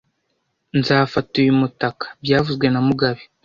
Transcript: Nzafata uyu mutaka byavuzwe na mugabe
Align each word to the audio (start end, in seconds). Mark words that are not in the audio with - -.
Nzafata 0.79 1.31
uyu 1.43 1.59
mutaka 1.61 2.05
byavuzwe 2.23 2.65
na 2.69 2.79
mugabe 2.87 3.21